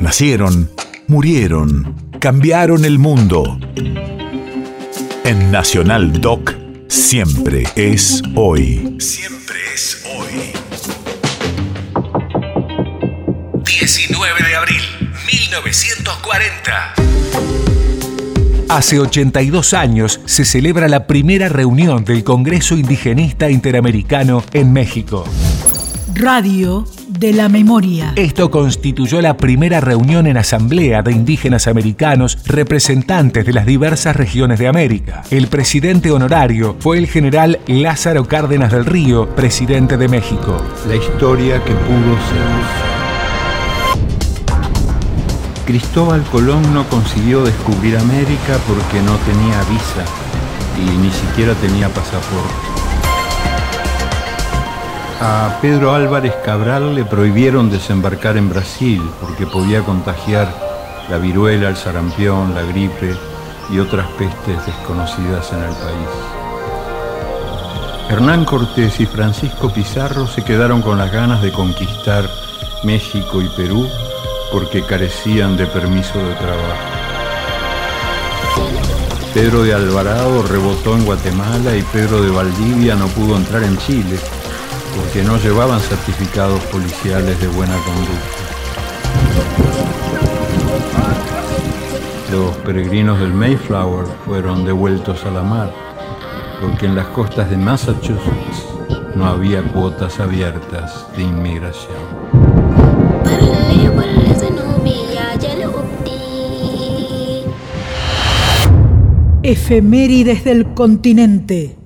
Nacieron, 0.00 0.70
murieron, 1.08 1.94
cambiaron 2.20 2.86
el 2.86 2.98
mundo. 2.98 3.60
En 5.24 5.50
Nacional 5.50 6.22
Doc, 6.22 6.54
siempre 6.88 7.64
es 7.76 8.22
hoy. 8.34 8.96
Siempre 8.98 9.56
es 9.74 10.02
hoy. 10.16 10.52
19 13.62 14.42
de 14.42 14.56
abril, 14.56 14.82
1940. 15.30 16.94
Hace 18.70 19.00
82 19.00 19.74
años 19.74 20.20
se 20.24 20.46
celebra 20.46 20.88
la 20.88 21.06
primera 21.06 21.50
reunión 21.50 22.06
del 22.06 22.24
Congreso 22.24 22.74
Indigenista 22.74 23.50
Interamericano 23.50 24.42
en 24.54 24.72
México. 24.72 25.26
Radio 26.14 26.86
de 27.20 27.34
la 27.34 27.50
Memoria. 27.50 28.14
Esto 28.16 28.50
constituyó 28.50 29.20
la 29.20 29.36
primera 29.36 29.82
reunión 29.82 30.26
en 30.26 30.38
asamblea 30.38 31.02
de 31.02 31.12
indígenas 31.12 31.68
americanos 31.68 32.38
representantes 32.46 33.44
de 33.44 33.52
las 33.52 33.66
diversas 33.66 34.16
regiones 34.16 34.58
de 34.58 34.68
América. 34.68 35.22
El 35.30 35.48
presidente 35.48 36.10
honorario 36.10 36.76
fue 36.80 36.96
el 36.96 37.06
general 37.06 37.60
Lázaro 37.66 38.26
Cárdenas 38.26 38.72
del 38.72 38.86
Río, 38.86 39.28
presidente 39.36 39.98
de 39.98 40.08
México. 40.08 40.64
La 40.88 40.96
historia 40.96 41.62
que 41.62 41.74
pudo 41.74 42.14
ser. 42.30 42.90
Cristóbal 45.66 46.22
Colón 46.32 46.72
no 46.72 46.88
consiguió 46.88 47.44
descubrir 47.44 47.98
América 47.98 48.58
porque 48.66 49.02
no 49.02 49.14
tenía 49.18 49.60
visa 49.64 50.06
y 50.78 50.96
ni 50.96 51.10
siquiera 51.10 51.52
tenía 51.56 51.90
pasaporte. 51.90 52.79
A 55.22 55.58
Pedro 55.60 55.92
Álvarez 55.92 56.34
Cabral 56.42 56.94
le 56.94 57.04
prohibieron 57.04 57.68
desembarcar 57.68 58.38
en 58.38 58.48
Brasil 58.48 59.02
porque 59.20 59.46
podía 59.46 59.82
contagiar 59.82 60.48
la 61.10 61.18
viruela, 61.18 61.68
el 61.68 61.76
sarampión, 61.76 62.54
la 62.54 62.62
gripe 62.62 63.14
y 63.70 63.78
otras 63.80 64.08
pestes 64.12 64.64
desconocidas 64.64 65.52
en 65.52 65.58
el 65.58 65.74
país. 65.74 66.08
Hernán 68.08 68.46
Cortés 68.46 68.98
y 69.00 69.04
Francisco 69.04 69.70
Pizarro 69.70 70.26
se 70.26 70.42
quedaron 70.42 70.80
con 70.80 70.96
las 70.96 71.12
ganas 71.12 71.42
de 71.42 71.52
conquistar 71.52 72.24
México 72.82 73.42
y 73.42 73.48
Perú 73.50 73.86
porque 74.50 74.82
carecían 74.86 75.54
de 75.58 75.66
permiso 75.66 76.18
de 76.18 76.34
trabajo. 76.36 76.80
Pedro 79.34 79.64
de 79.64 79.74
Alvarado 79.74 80.42
rebotó 80.44 80.96
en 80.96 81.04
Guatemala 81.04 81.76
y 81.76 81.82
Pedro 81.82 82.22
de 82.22 82.30
Valdivia 82.30 82.96
no 82.96 83.06
pudo 83.08 83.36
entrar 83.36 83.62
en 83.64 83.76
Chile 83.76 84.18
porque 84.96 85.22
no 85.22 85.36
llevaban 85.38 85.80
certificados 85.80 86.60
policiales 86.64 87.40
de 87.40 87.48
buena 87.48 87.76
conducta. 87.84 88.50
Los 92.30 92.56
peregrinos 92.58 93.18
del 93.18 93.32
Mayflower 93.32 94.06
fueron 94.24 94.64
devueltos 94.64 95.24
a 95.24 95.30
la 95.30 95.42
mar 95.42 95.72
porque 96.60 96.86
en 96.86 96.94
las 96.94 97.06
costas 97.08 97.50
de 97.50 97.56
Massachusetts 97.56 98.66
no 99.14 99.24
había 99.24 99.62
cuotas 99.62 100.20
abiertas 100.20 101.06
de 101.16 101.22
inmigración. 101.22 101.96
Efemérides 109.42 110.44
del 110.44 110.74
continente. 110.74 111.79